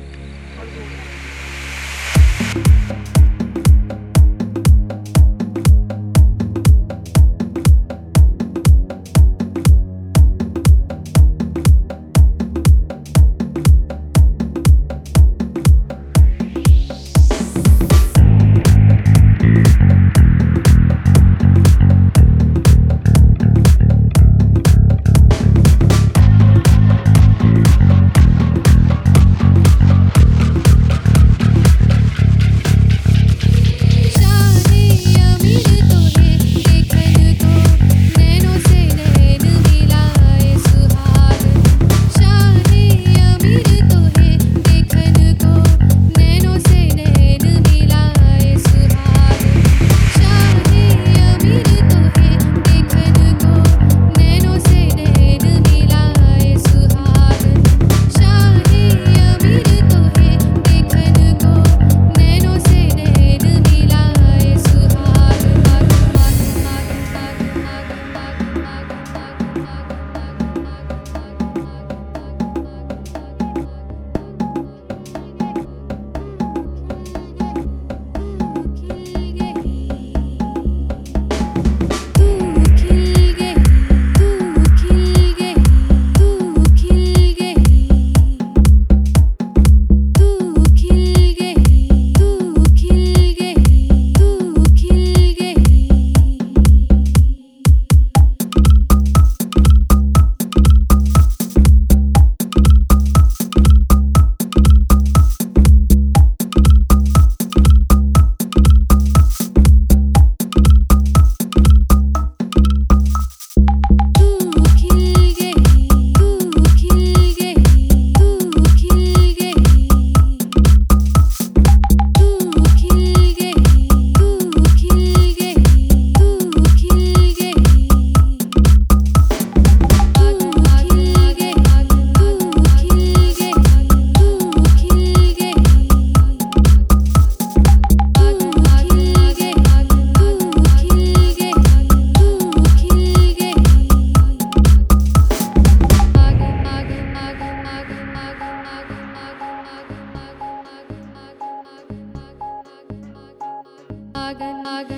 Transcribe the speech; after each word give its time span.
Hagen, 154.27 154.67
Hagen. 154.67 154.97